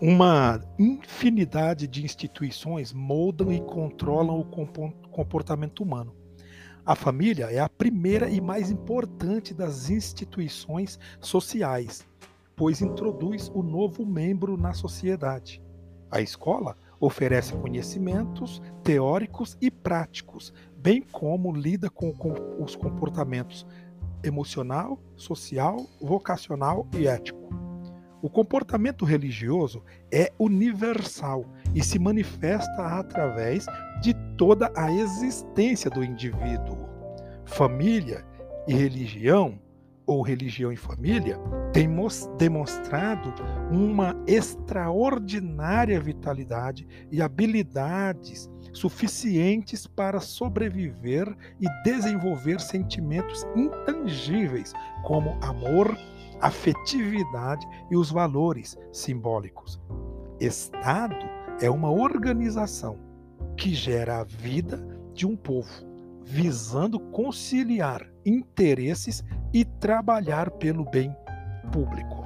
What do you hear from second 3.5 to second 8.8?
e controlam o comportamento humano. A família é a primeira e mais